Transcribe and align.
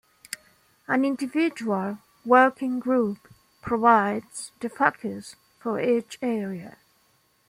An 0.87 1.05
individual 1.05 1.99
working 2.25 2.79
group 2.79 3.27
provides 3.61 4.51
the 4.59 4.67
focus 4.67 5.35
for 5.59 5.79
each 5.79 6.17
area. 6.23 6.79